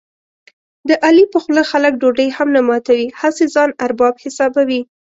د 0.89 0.89
علي 1.05 1.25
په 1.33 1.37
خوله 1.43 1.63
خلک 1.71 1.93
ډوډۍ 2.01 2.29
هم 2.37 2.47
نه 2.55 2.61
ماتوي، 2.67 3.07
هسې 3.19 3.45
ځان 3.55 3.69
ارباب 3.85 4.13
حسابوي. 4.23 4.81